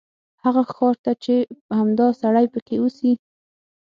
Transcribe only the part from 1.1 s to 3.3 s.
چې همدا سړی پکې اوسي.